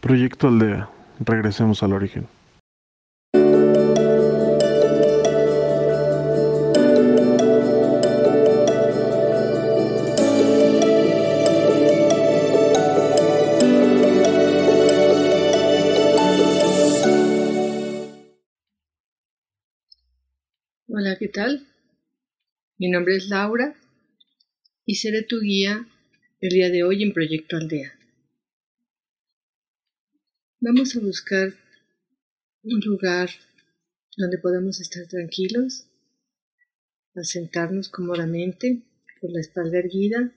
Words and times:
Proyecto 0.00 0.46
Aldea. 0.46 0.88
Regresemos 1.18 1.82
al 1.82 1.92
origen. 1.92 2.28
Hola, 20.86 21.16
¿qué 21.18 21.28
tal? 21.28 21.66
Mi 22.78 22.88
nombre 22.88 23.16
es 23.16 23.28
Laura 23.28 23.74
y 24.86 24.94
seré 24.94 25.22
tu 25.22 25.40
guía 25.40 25.86
el 26.40 26.50
día 26.50 26.70
de 26.70 26.84
hoy 26.84 27.02
en 27.02 27.12
Proyecto 27.12 27.56
Aldea. 27.56 27.97
Vamos 30.60 30.96
a 30.96 30.98
buscar 30.98 31.54
un 32.64 32.80
lugar 32.80 33.30
donde 34.16 34.38
podamos 34.38 34.80
estar 34.80 35.06
tranquilos, 35.06 35.86
a 37.14 37.22
sentarnos 37.22 37.88
cómodamente, 37.88 38.82
con 39.20 39.32
la 39.32 39.40
espalda 39.40 39.78
erguida, 39.78 40.32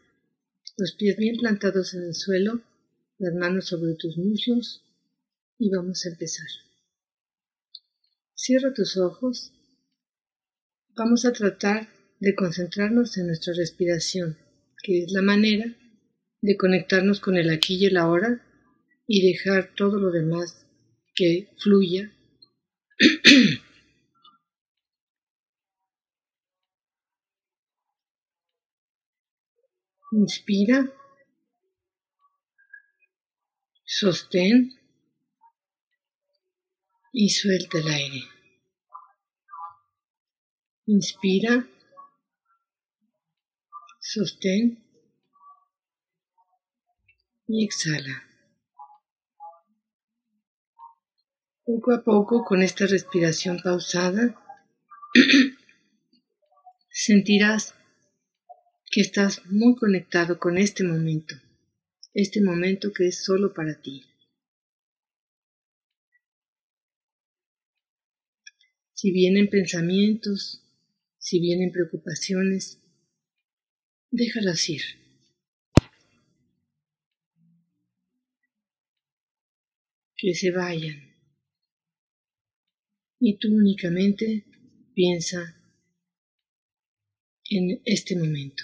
los 0.78 0.92
pies 0.92 1.18
bien 1.18 1.38
plantados 1.38 1.96
en 1.96 2.04
el 2.04 2.14
suelo, 2.14 2.62
las 3.18 3.34
manos 3.34 3.66
sobre 3.66 3.96
tus 3.96 4.16
muslos 4.20 4.86
y 5.58 5.72
vamos 5.72 6.06
a 6.06 6.10
empezar. 6.10 6.48
Cierra 8.36 8.72
tus 8.76 8.98
ojos. 8.98 9.52
Vamos 10.96 11.26
a 11.26 11.34
tratar 11.34 11.90
de 12.20 12.36
concentrarnos 12.36 13.18
en 13.18 13.26
nuestra 13.26 13.54
respiración, 13.56 14.38
que 14.84 15.04
es 15.04 15.12
la 15.14 15.24
manera 15.24 15.76
de 16.42 16.58
conectarnos 16.58 17.20
con 17.20 17.38
el 17.38 17.50
aquí 17.50 17.78
y 17.78 17.88
el 17.88 17.98
ahora 17.98 18.46
y 19.14 19.34
dejar 19.34 19.74
todo 19.76 20.00
lo 20.00 20.10
demás 20.10 20.66
que 21.14 21.50
fluya. 21.58 22.10
Inspira. 30.14 30.94
Sostén. 33.84 34.80
Y 37.12 37.28
suelta 37.32 37.80
el 37.80 37.88
aire. 37.90 38.24
Inspira. 40.86 41.68
Sostén. 44.00 44.82
Y 47.48 47.66
exhala. 47.66 48.31
Poco 51.64 51.94
a 51.94 52.04
poco, 52.04 52.44
con 52.44 52.64
esta 52.64 52.88
respiración 52.88 53.60
pausada, 53.62 54.36
sentirás 56.90 57.76
que 58.90 59.02
estás 59.02 59.46
muy 59.46 59.76
conectado 59.76 60.40
con 60.40 60.58
este 60.58 60.84
momento, 60.84 61.36
este 62.16 62.42
momento 62.42 62.92
que 62.92 63.08
es 63.08 63.24
solo 63.24 63.54
para 63.54 63.80
ti. 63.80 64.04
Si 68.96 69.12
vienen 69.12 69.48
pensamientos, 69.48 70.64
si 71.20 71.40
vienen 71.40 71.72
preocupaciones, 71.72 72.80
déjalas 74.10 74.68
ir. 74.68 74.82
Que 80.18 80.34
se 80.34 80.52
vayan 80.52 81.11
y 83.24 83.38
tú 83.38 83.56
únicamente 83.56 84.46
piensa 84.96 85.56
en 87.50 87.80
este 87.86 88.16
momento. 88.16 88.64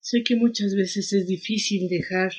Sé 0.00 0.24
que 0.24 0.34
muchas 0.34 0.74
veces 0.74 1.12
es 1.12 1.26
difícil 1.28 1.88
dejar 1.88 2.32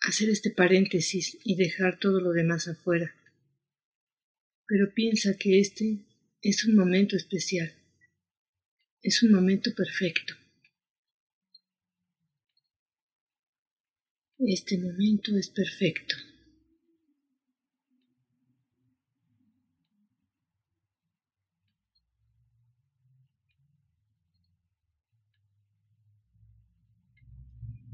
hacer 0.00 0.30
este 0.30 0.50
paréntesis 0.50 1.38
y 1.44 1.56
dejar 1.56 1.98
todo 2.00 2.20
lo 2.20 2.32
demás 2.32 2.66
afuera, 2.66 3.14
pero 4.66 4.92
piensa 4.92 5.36
que 5.36 5.60
este 5.60 6.04
es 6.42 6.64
un 6.64 6.76
momento 6.76 7.16
especial. 7.16 7.72
Es 9.02 9.22
un 9.22 9.32
momento 9.32 9.70
perfecto. 9.74 10.34
Este 14.38 14.78
momento 14.78 15.36
es 15.36 15.48
perfecto. 15.48 16.14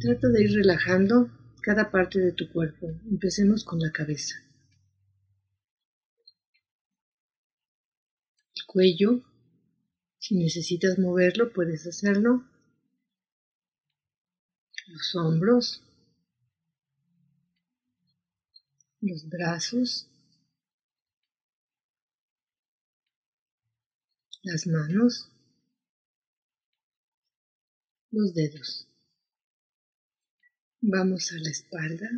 Trata 0.00 0.28
de 0.28 0.42
ir 0.42 0.52
relajando 0.54 1.30
cada 1.62 1.90
parte 1.90 2.18
de 2.18 2.32
tu 2.32 2.50
cuerpo. 2.50 2.90
Empecemos 3.08 3.64
con 3.64 3.78
la 3.78 3.92
cabeza. 3.92 4.42
cuello. 8.72 9.20
Si 10.22 10.36
necesitas 10.36 11.00
moverlo, 11.00 11.52
puedes 11.52 11.84
hacerlo. 11.84 12.44
Los 14.86 15.16
hombros. 15.16 15.82
Los 19.00 19.28
brazos. 19.28 20.06
Las 24.44 24.68
manos. 24.68 25.28
Los 28.12 28.32
dedos. 28.32 28.86
Vamos 30.82 31.32
a 31.32 31.40
la 31.40 31.50
espalda. 31.50 32.08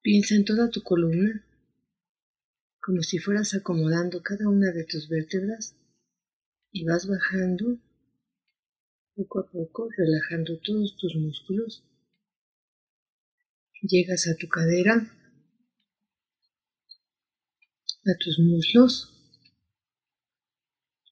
Piensa 0.00 0.34
en 0.34 0.44
toda 0.44 0.68
tu 0.68 0.82
columna 0.82 1.44
como 2.82 3.00
si 3.02 3.18
fueras 3.18 3.54
acomodando 3.54 4.22
cada 4.22 4.48
una 4.48 4.72
de 4.72 4.84
tus 4.84 5.08
vértebras 5.08 5.76
y 6.72 6.84
vas 6.84 7.06
bajando 7.06 7.78
poco 9.14 9.40
a 9.40 9.50
poco, 9.50 9.88
relajando 9.96 10.58
todos 10.58 10.96
tus 10.96 11.14
músculos. 11.14 11.84
Llegas 13.82 14.26
a 14.26 14.36
tu 14.36 14.48
cadera, 14.48 14.94
a 18.04 18.18
tus 18.18 18.40
muslos, 18.40 19.12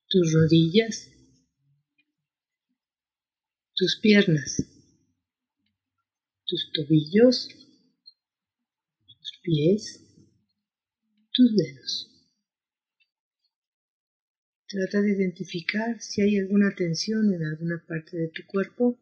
tus 0.08 0.32
rodillas, 0.32 1.12
tus 3.74 3.98
piernas, 4.00 4.66
tus 6.46 6.72
tobillos, 6.72 7.48
tus 9.06 9.40
pies, 9.42 10.09
tus 11.32 11.56
dedos. 11.56 12.10
Trata 14.66 15.02
de 15.02 15.12
identificar 15.12 16.00
si 16.00 16.22
hay 16.22 16.38
alguna 16.38 16.74
tensión 16.74 17.34
en 17.34 17.44
alguna 17.44 17.84
parte 17.86 18.16
de 18.16 18.28
tu 18.28 18.46
cuerpo 18.46 18.98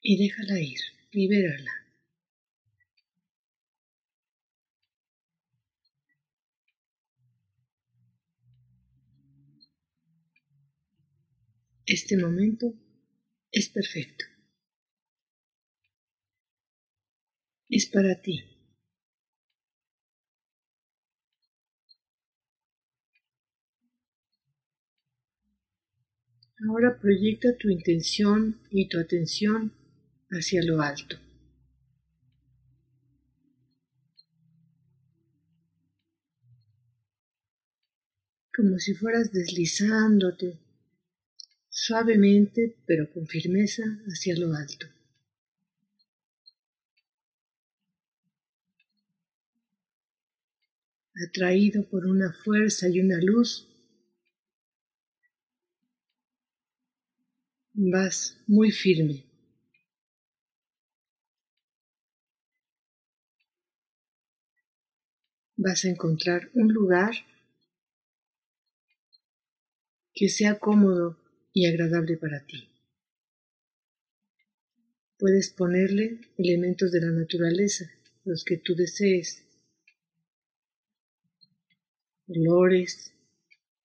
y 0.00 0.16
déjala 0.16 0.60
ir, 0.60 0.78
libérala. 1.10 1.72
Este 11.84 12.16
momento 12.18 12.74
es 13.50 13.70
perfecto. 13.70 14.26
Es 17.70 17.86
para 17.86 18.20
ti. 18.20 18.57
Ahora 26.66 26.98
proyecta 26.98 27.56
tu 27.56 27.70
intención 27.70 28.58
y 28.70 28.88
tu 28.88 28.98
atención 28.98 29.72
hacia 30.28 30.60
lo 30.64 30.82
alto. 30.82 31.16
Como 38.52 38.76
si 38.80 38.92
fueras 38.94 39.30
deslizándote 39.32 40.58
suavemente 41.68 42.76
pero 42.86 43.08
con 43.12 43.28
firmeza 43.28 43.84
hacia 44.08 44.36
lo 44.36 44.52
alto. 44.52 44.88
Atraído 51.28 51.88
por 51.88 52.04
una 52.06 52.32
fuerza 52.32 52.88
y 52.88 53.00
una 53.00 53.18
luz 53.20 53.67
vas 57.80 58.36
muy 58.48 58.72
firme. 58.72 59.24
Vas 65.56 65.84
a 65.84 65.88
encontrar 65.88 66.50
un 66.54 66.72
lugar 66.72 67.12
que 70.12 70.28
sea 70.28 70.58
cómodo 70.58 71.16
y 71.52 71.66
agradable 71.66 72.16
para 72.16 72.44
ti. 72.44 72.68
Puedes 75.16 75.50
ponerle 75.50 76.20
elementos 76.36 76.90
de 76.90 77.00
la 77.00 77.10
naturaleza, 77.10 77.90
los 78.24 78.44
que 78.44 78.56
tú 78.56 78.74
desees. 78.74 79.44
Olores, 82.26 83.14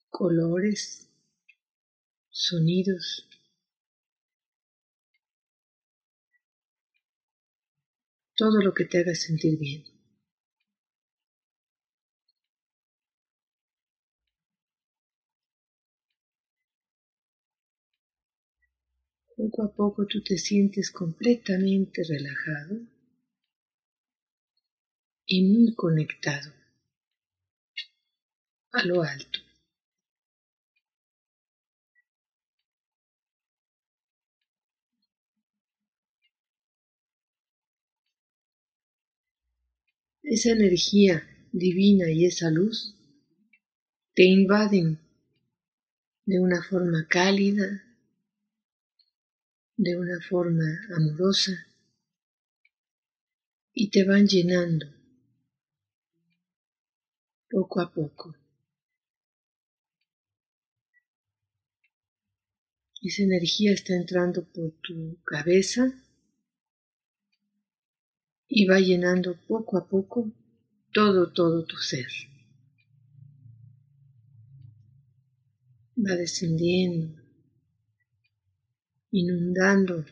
colores, 0.10 1.08
sonidos. 2.30 3.28
Todo 8.38 8.62
lo 8.62 8.76
que 8.76 8.86
te 8.86 9.00
haga 9.00 9.16
sentir 9.16 9.58
bien. 9.58 9.84
Poco 19.38 19.62
a 19.62 19.72
poco 19.76 20.08
tú 20.08 20.24
te 20.24 20.40
sientes 20.40 20.90
completamente 20.90 22.02
relajado 22.04 22.80
y 25.28 25.42
muy 25.52 25.76
conectado 25.76 26.54
a 28.74 28.84
lo 28.84 29.02
alto. 29.04 29.40
Esa 40.24 40.52
energía 40.52 41.22
divina 41.52 42.10
y 42.10 42.26
esa 42.26 42.50
luz 42.50 42.96
te 44.16 44.24
invaden 44.24 44.98
de 46.26 46.40
una 46.40 46.64
forma 46.64 47.06
cálida, 47.10 47.84
de 49.76 49.98
una 49.98 50.22
forma 50.22 50.64
amorosa 50.96 51.68
y 53.74 53.90
te 53.90 54.06
van 54.06 54.26
llenando 54.26 54.88
poco 57.50 57.82
a 57.82 57.94
poco. 57.94 58.34
Esa 63.02 63.24
energía 63.24 63.74
está 63.74 63.94
entrando 63.94 64.50
por 64.54 64.72
tu 64.80 65.22
cabeza 65.26 65.94
y 68.56 68.66
va 68.68 68.80
llenando 68.80 69.36
poco 69.48 69.78
a 69.78 69.88
poco 69.88 70.32
todo, 70.94 71.32
todo 71.34 71.66
tu 71.66 71.78
ser. 71.78 72.08
Va 75.98 76.16
descendiendo 76.16 77.24
inundando 79.10 80.06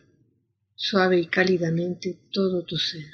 suave 0.75 1.19
y 1.19 1.27
cálidamente 1.27 2.17
todo 2.31 2.63
tu 2.63 2.77
ser. 2.77 3.11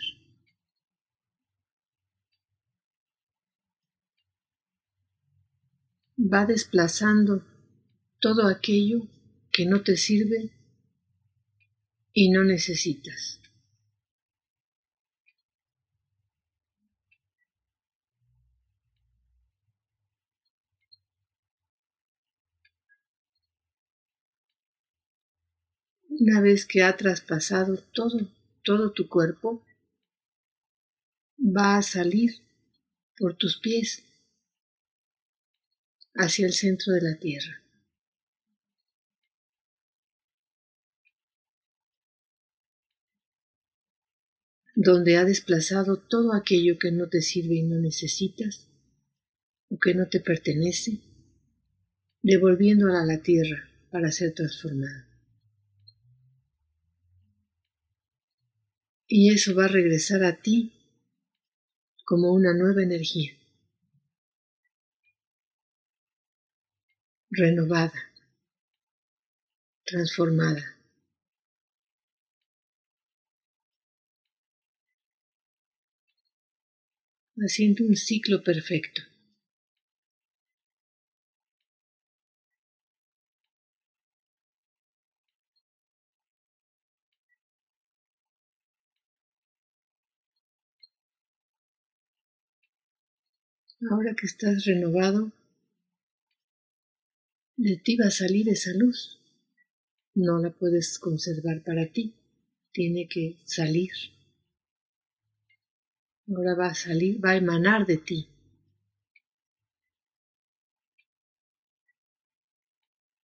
Va 6.17 6.45
desplazando 6.45 7.45
todo 8.19 8.47
aquello 8.47 9.07
que 9.51 9.65
no 9.65 9.81
te 9.81 9.97
sirve 9.97 10.51
y 12.13 12.31
no 12.31 12.43
necesitas. 12.43 13.41
Una 26.19 26.41
vez 26.41 26.65
que 26.65 26.81
ha 26.81 26.97
traspasado 26.97 27.77
todo, 27.93 28.27
todo 28.63 28.91
tu 28.91 29.07
cuerpo, 29.07 29.63
va 31.39 31.77
a 31.77 31.83
salir 31.83 32.41
por 33.15 33.35
tus 33.35 33.59
pies 33.59 34.03
hacia 36.15 36.47
el 36.47 36.53
centro 36.53 36.93
de 36.93 37.01
la 37.01 37.19
tierra. 37.19 37.61
donde 44.79 45.17
ha 45.17 45.25
desplazado 45.25 45.97
todo 45.97 46.33
aquello 46.33 46.77
que 46.77 46.91
no 46.91 47.09
te 47.09 47.23
sirve 47.23 47.55
y 47.55 47.63
no 47.63 47.79
necesitas, 47.79 48.67
o 49.69 49.79
que 49.79 49.95
no 49.95 50.07
te 50.07 50.19
pertenece, 50.19 50.99
devolviéndola 52.21 53.01
a 53.01 53.05
la 53.05 53.23
tierra 53.23 53.67
para 53.89 54.11
ser 54.11 54.35
transformada. 54.35 55.06
Y 59.07 59.33
eso 59.33 59.55
va 59.55 59.65
a 59.65 59.69
regresar 59.69 60.23
a 60.23 60.41
ti 60.41 60.73
como 62.05 62.33
una 62.33 62.53
nueva 62.53 62.83
energía, 62.83 63.37
renovada, 67.29 68.11
transformada. 69.85 70.77
haciendo 77.39 77.85
un 77.85 77.95
ciclo 77.95 78.43
perfecto. 78.43 79.03
Ahora 93.79 94.15
que 94.15 94.25
estás 94.25 94.65
renovado, 94.65 95.31
de 97.57 97.77
ti 97.77 97.95
va 97.95 98.07
a 98.07 98.11
salir 98.11 98.49
esa 98.49 98.73
luz. 98.73 99.19
No 100.15 100.39
la 100.39 100.49
puedes 100.49 100.97
conservar 100.97 101.63
para 101.63 101.85
ti, 101.85 102.15
tiene 102.71 103.07
que 103.07 103.37
salir. 103.45 103.91
Ahora 106.27 106.55
va 106.55 106.67
a 106.69 106.75
salir, 106.75 107.23
va 107.23 107.31
a 107.31 107.37
emanar 107.37 107.85
de 107.85 107.97
ti. 107.97 108.27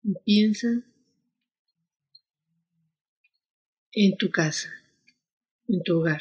Y 0.04 0.14
piensa 0.26 0.68
en 3.92 4.16
tu 4.18 4.30
casa, 4.30 4.68
en 5.68 5.82
tu 5.82 6.00
hogar. 6.00 6.20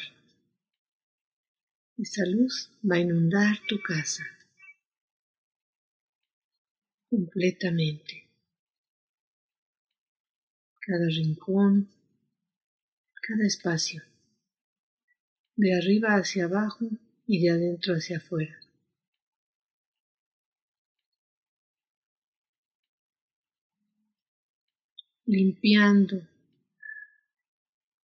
Esa 2.04 2.24
luz 2.26 2.68
va 2.82 2.96
a 2.96 2.98
inundar 2.98 3.54
tu 3.68 3.80
casa 3.80 4.24
completamente. 7.08 8.28
Cada 10.80 11.06
rincón, 11.06 11.88
cada 13.26 13.46
espacio, 13.46 14.02
de 15.54 15.76
arriba 15.76 16.16
hacia 16.16 16.46
abajo 16.46 16.90
y 17.28 17.40
de 17.42 17.50
adentro 17.50 17.94
hacia 17.94 18.16
afuera. 18.16 18.58
limpiando 25.24 26.28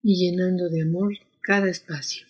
y 0.02 0.14
llenando 0.17 0.71
de 0.71 0.83
amor 0.83 1.12
cada 1.43 1.69
espacio. 1.69 2.27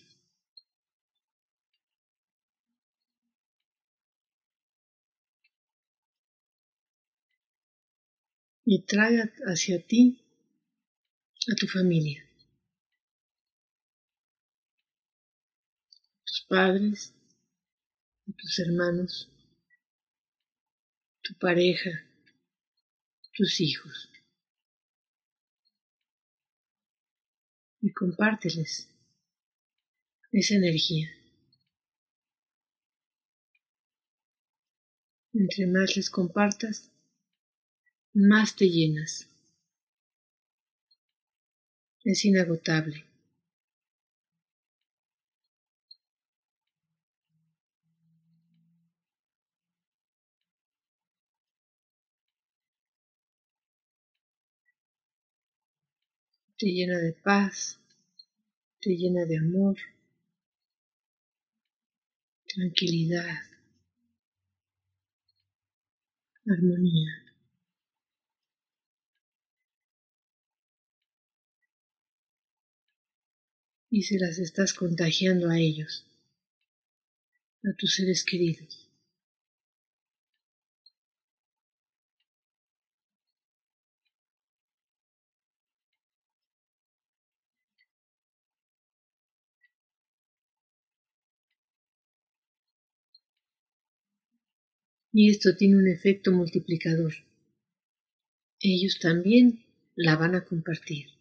Y 8.71 8.83
trae 8.83 9.33
hacia 9.47 9.83
ti 9.83 10.23
a 11.51 11.55
tu 11.55 11.65
familia, 11.65 12.23
tus 16.23 16.45
padres, 16.47 17.11
tus 18.37 18.59
hermanos, 18.59 19.27
tu 21.23 21.33
pareja, 21.39 21.89
tus 23.33 23.59
hijos. 23.59 24.11
Y 27.81 27.91
compárteles 27.91 28.87
esa 30.31 30.53
energía. 30.53 31.09
Entre 35.33 35.65
más 35.65 35.95
les 35.95 36.11
compartas, 36.11 36.91
más 38.13 38.55
te 38.55 38.69
llenas. 38.69 39.27
Es 42.03 42.25
inagotable. 42.25 43.05
Te 56.57 56.67
llena 56.67 56.97
de 56.97 57.13
paz, 57.13 57.79
te 58.81 58.89
llena 58.97 59.23
de 59.25 59.37
amor, 59.37 59.77
tranquilidad, 62.47 63.39
armonía. 66.45 67.28
Y 73.91 74.03
se 74.03 74.19
las 74.19 74.37
estás 74.37 74.73
contagiando 74.73 75.49
a 75.49 75.59
ellos, 75.59 76.05
a 77.63 77.73
tus 77.75 77.95
seres 77.95 78.23
queridos. 78.23 78.89
Y 95.11 95.31
esto 95.31 95.55
tiene 95.55 95.77
un 95.77 95.87
efecto 95.87 96.31
multiplicador. 96.31 97.13
Ellos 98.59 98.99
también 98.99 99.65
la 99.95 100.15
van 100.15 100.35
a 100.35 100.45
compartir. 100.45 101.18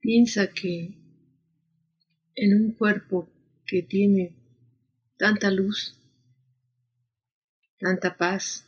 Piensa 0.00 0.52
que 0.52 0.94
en 2.34 2.54
un 2.54 2.72
cuerpo 2.72 3.28
que 3.66 3.82
tiene 3.82 4.34
tanta 5.16 5.50
luz, 5.50 5.96
tanta 7.78 8.16
paz, 8.16 8.64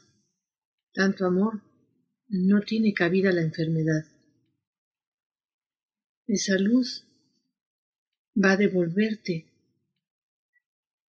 tanto 0.92 1.26
amor, 1.26 1.62
no 2.28 2.60
tiene 2.62 2.92
cabida 2.92 3.32
la 3.32 3.42
enfermedad. 3.42 4.04
Esa 6.26 6.58
luz 6.58 7.04
va 8.36 8.52
a 8.52 8.56
devolverte 8.56 9.46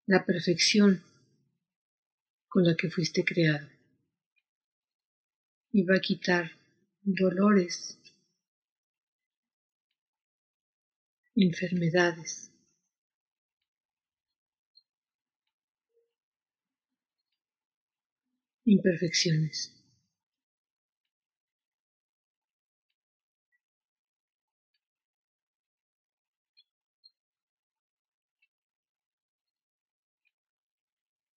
la 0.05 0.25
perfección 0.25 1.03
con 2.47 2.63
la 2.63 2.75
que 2.75 2.89
fuiste 2.89 3.23
creado 3.23 3.67
y 5.71 5.83
va 5.83 5.97
a 5.97 6.01
quitar 6.01 6.51
dolores, 7.01 8.00
enfermedades. 11.41 12.51
imperfecciones. 18.65 19.73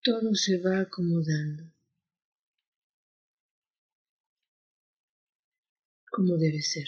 Todo 0.02 0.34
se 0.34 0.58
va 0.58 0.80
acomodando 0.80 1.64
como 6.10 6.36
debe 6.36 6.62
ser. 6.62 6.86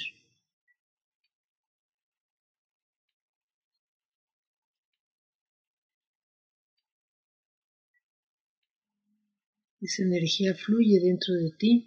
Esa 9.87 10.03
energía 10.03 10.53
fluye 10.53 10.99
dentro 10.99 11.33
de 11.35 11.53
ti. 11.53 11.87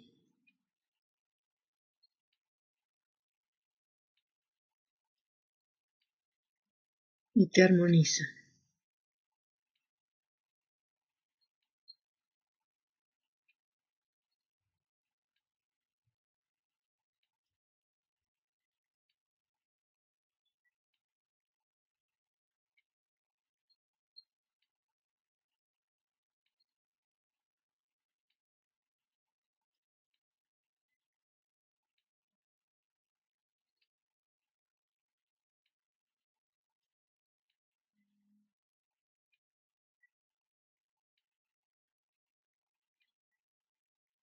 Y 7.34 7.46
te 7.48 7.62
armoniza. 7.62 8.24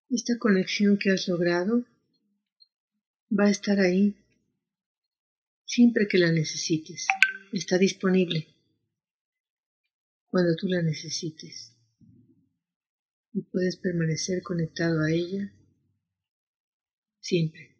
Esta 0.09 0.37
conexión 0.39 0.97
que 0.97 1.11
has 1.11 1.27
logrado 1.27 1.83
va 3.29 3.47
a 3.47 3.49
estar 3.49 3.77
ahí 3.81 4.15
siempre 5.65 6.07
que 6.07 6.17
la 6.17 6.31
necesites. 6.31 7.07
Está 7.51 7.77
disponible 7.77 8.47
cuando 10.27 10.55
tú 10.55 10.69
la 10.69 10.81
necesites. 10.81 11.75
Y 13.33 13.41
puedes 13.41 13.75
permanecer 13.75 14.41
conectado 14.43 15.03
a 15.03 15.11
ella 15.11 15.53
siempre. 17.19 17.75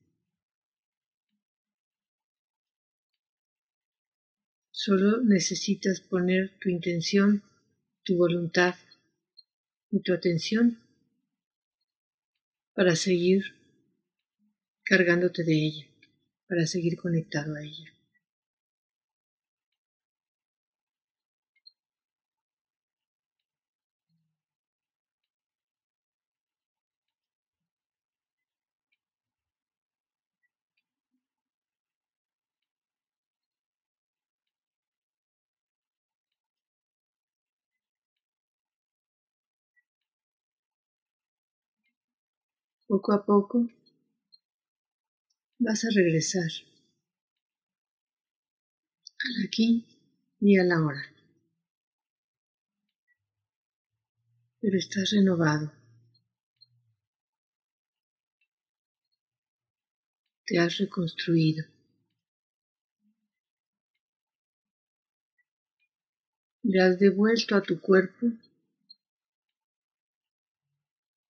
Solo 4.72 5.22
necesitas 5.24 6.02
poner 6.02 6.60
tu 6.60 6.68
intención, 6.68 7.42
tu 8.04 8.18
voluntad 8.18 8.76
y 9.92 10.02
tu 10.02 10.14
atención 10.14 10.87
para 12.78 12.96
seguir 12.96 13.56
cargándote 14.84 15.44
de 15.44 15.66
ella, 15.66 15.88
para 16.48 16.68
seguir 16.68 16.96
conectado 16.96 17.56
a 17.56 17.64
ella. 17.64 17.92
Poco 42.88 43.12
a 43.12 43.26
poco 43.26 43.68
vas 45.60 45.84
a 45.84 45.90
regresar 45.94 46.50
al 49.26 49.46
aquí 49.46 49.86
y 50.40 50.58
a 50.58 50.64
la 50.64 50.82
hora. 50.82 51.04
Pero 54.62 54.78
estás 54.78 55.12
renovado. 55.12 55.74
Te 60.46 60.58
has 60.58 60.78
reconstruido. 60.78 61.66
Le 66.64 66.82
has 66.82 66.98
devuelto 67.00 67.56
a 67.56 67.62
tu 67.62 67.82
cuerpo 67.82 68.28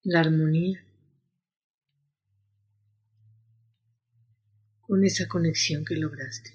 la 0.03 0.19
armonía 0.19 0.86
con 4.87 5.03
esa 5.03 5.27
conexión 5.27 5.83
que 5.83 5.97
lograste. 5.97 6.51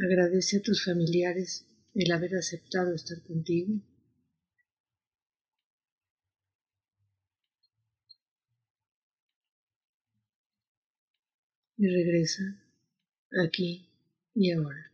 Agradece 0.00 0.58
a 0.58 0.62
tus 0.62 0.84
familiares 0.84 1.66
el 1.94 2.10
haber 2.12 2.36
aceptado 2.36 2.94
estar 2.94 3.20
contigo. 3.22 3.74
Y 11.78 11.86
regresa 11.86 12.42
aquí 13.42 13.88
y 14.34 14.52
ahora. 14.52 14.92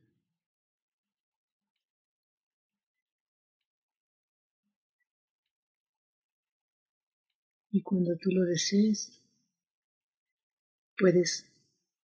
Y 7.71 7.83
cuando 7.83 8.17
tú 8.17 8.31
lo 8.31 8.45
desees, 8.45 9.21
puedes 10.97 11.47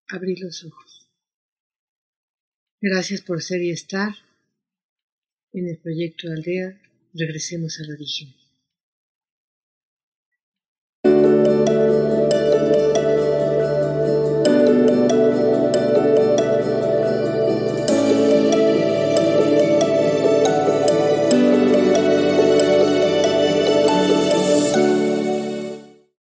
abrir 0.08 0.40
los 0.40 0.64
ojos. 0.64 1.08
Gracias 2.80 3.20
por 3.20 3.42
ser 3.42 3.62
y 3.62 3.70
estar 3.70 4.14
en 5.52 5.68
el 5.68 5.78
proyecto 5.78 6.28
Aldea. 6.28 6.80
Regresemos 7.12 7.78
al 7.80 7.92
origen. 7.92 8.39